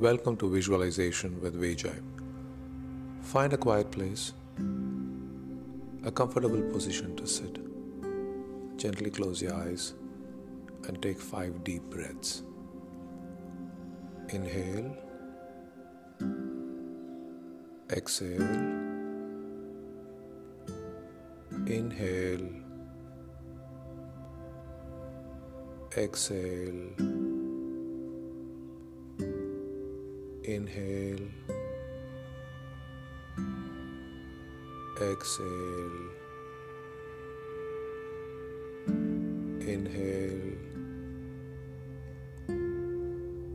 Welcome 0.00 0.36
to 0.38 0.50
Visualization 0.50 1.40
with 1.40 1.54
Vijay. 1.54 2.02
Find 3.22 3.52
a 3.52 3.56
quiet 3.56 3.92
place, 3.92 4.32
a 6.04 6.10
comfortable 6.10 6.60
position 6.72 7.14
to 7.14 7.24
sit. 7.28 7.60
Gently 8.76 9.10
close 9.10 9.40
your 9.40 9.54
eyes 9.54 9.94
and 10.88 11.00
take 11.00 11.20
five 11.20 11.62
deep 11.62 11.82
breaths. 11.90 12.42
Inhale, 14.30 14.96
exhale, 17.92 18.42
inhale, 21.68 22.50
exhale, 25.96 27.13
inhale, 30.44 31.26
exhale, 35.00 36.10
inhale, 39.60 40.58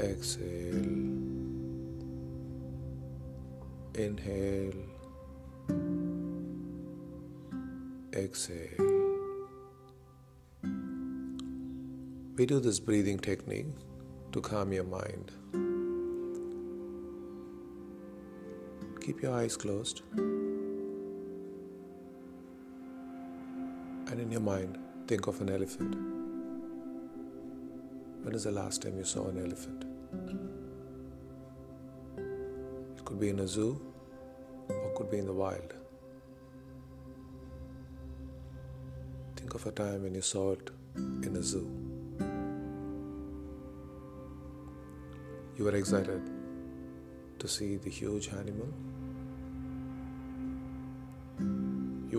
exhale, 0.00 1.12
inhale, 3.94 4.72
exhale. 8.12 8.68
We 12.36 12.46
do 12.46 12.58
this 12.58 12.80
breathing 12.80 13.20
technique 13.20 13.66
to 14.32 14.40
calm 14.40 14.72
your 14.72 14.84
mind. 14.84 15.30
Keep 19.02 19.20
your 19.20 19.34
eyes 19.34 19.56
closed. 19.56 20.02
And 24.06 24.20
in 24.20 24.30
your 24.30 24.40
mind, 24.40 24.78
think 25.08 25.26
of 25.26 25.40
an 25.40 25.50
elephant. 25.50 25.96
When 28.22 28.32
is 28.32 28.44
the 28.44 28.52
last 28.52 28.82
time 28.82 28.96
you 28.96 29.02
saw 29.02 29.26
an 29.26 29.38
elephant? 29.38 29.84
It 32.96 33.04
could 33.04 33.18
be 33.18 33.30
in 33.30 33.40
a 33.40 33.48
zoo 33.48 33.80
or 34.68 34.76
it 34.76 34.94
could 34.94 35.10
be 35.10 35.18
in 35.18 35.26
the 35.26 35.32
wild. 35.32 35.74
Think 39.34 39.54
of 39.54 39.66
a 39.66 39.72
time 39.72 40.04
when 40.04 40.14
you 40.14 40.22
saw 40.22 40.52
it 40.52 40.70
in 40.94 41.34
a 41.36 41.42
zoo. 41.42 41.68
You 45.58 45.64
were 45.64 45.74
excited 45.74 46.22
to 47.40 47.48
see 47.48 47.74
the 47.78 47.90
huge 47.90 48.28
animal. 48.28 48.68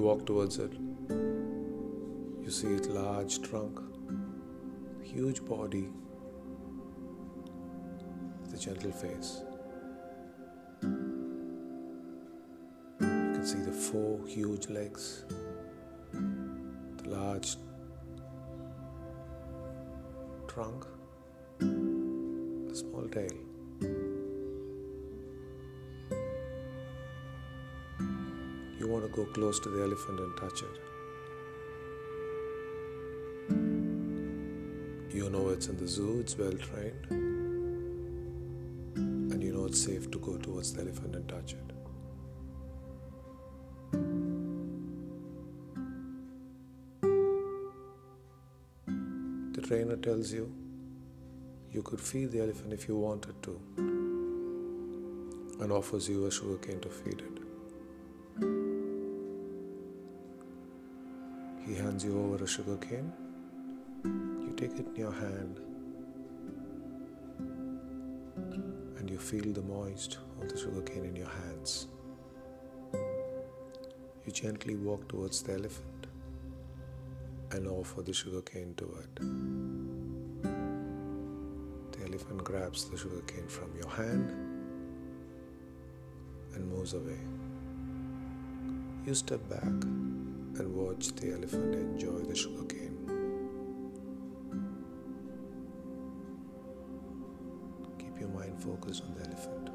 Walk 0.03 0.25
towards 0.25 0.59
it. 0.59 0.73
You 1.09 2.51
see 2.51 2.67
its 2.67 2.89
large 2.89 3.41
trunk, 3.41 3.79
huge 5.01 5.45
body, 5.45 5.87
the 8.49 8.57
gentle 8.57 8.91
face. 8.91 9.43
You 12.99 13.31
can 13.35 13.45
see 13.45 13.59
the 13.59 13.71
four 13.71 14.19
huge 14.27 14.67
legs, 14.67 15.23
the 16.11 17.09
large 17.09 17.55
trunk, 20.49 20.85
the 21.59 22.75
small 22.75 23.07
tail. 23.09 23.52
Want 28.93 29.11
to 29.11 29.11
go 29.11 29.25
close 29.33 29.59
to 29.59 29.69
the 29.69 29.81
elephant 29.81 30.19
and 30.19 30.37
touch 30.37 30.61
it. 30.61 30.79
You 35.11 35.29
know 35.31 35.49
it's 35.49 35.67
in 35.67 35.77
the 35.77 35.87
zoo, 35.87 36.19
it's 36.19 36.37
well 36.37 36.51
trained, 36.51 37.07
and 38.95 39.41
you 39.41 39.51
know 39.51 39.65
it's 39.65 39.83
safe 39.83 40.11
to 40.11 40.19
go 40.19 40.37
towards 40.37 40.73
the 40.73 40.81
elephant 40.81 41.15
and 41.15 41.27
touch 41.27 41.53
it. 41.53 41.73
The 49.53 49.61
trainer 49.61 49.97
tells 49.97 50.31
you 50.31 50.53
you 51.71 51.81
could 51.81 51.99
feed 51.99 52.31
the 52.31 52.41
elephant 52.41 52.73
if 52.73 52.87
you 52.87 52.95
wanted 52.95 53.41
to 53.41 53.59
and 55.61 55.71
offers 55.71 56.07
you 56.07 56.27
a 56.27 56.31
sugarcane 56.31 56.79
to 56.81 56.89
feed 56.89 57.21
it. 57.21 57.39
He 61.65 61.75
hands 61.75 62.03
you 62.03 62.19
over 62.19 62.43
a 62.43 62.47
sugarcane. 62.47 63.11
You 64.03 64.53
take 64.57 64.77
it 64.77 64.85
in 64.85 64.95
your 64.95 65.13
hand 65.13 65.61
and 68.97 69.09
you 69.09 69.17
feel 69.17 69.53
the 69.53 69.61
moist 69.61 70.17
of 70.41 70.49
the 70.49 70.57
sugarcane 70.57 71.05
in 71.05 71.15
your 71.15 71.29
hands. 71.29 71.87
You 74.25 74.31
gently 74.33 74.75
walk 74.75 75.07
towards 75.07 75.41
the 75.41 75.53
elephant 75.53 76.07
and 77.51 77.67
offer 77.67 78.01
the 78.01 78.13
sugarcane 78.13 78.73
to 78.75 78.85
it. 79.01 79.15
The 81.93 82.05
elephant 82.07 82.43
grabs 82.43 82.89
the 82.89 82.97
sugarcane 82.97 83.47
from 83.47 83.73
your 83.81 83.89
hand 83.89 84.29
and 86.55 86.69
moves 86.69 86.93
away. 86.93 87.19
You 89.05 89.13
step 89.13 89.47
back 89.49 89.73
watch 91.03 91.15
the 91.15 91.33
elephant 91.33 91.75
enjoy 91.75 92.19
the 92.19 92.35
sugarcane. 92.35 92.97
Keep 97.99 98.19
your 98.19 98.29
mind 98.29 98.61
focused 98.61 99.03
on 99.03 99.13
the 99.15 99.27
elephant. 99.27 99.69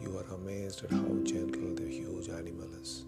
You 0.00 0.16
are 0.18 0.34
amazed 0.34 0.84
at 0.84 0.90
how 0.92 1.04
gentle 1.24 1.74
the 1.74 1.88
huge 1.88 2.28
animal 2.28 2.68
is. 2.80 3.04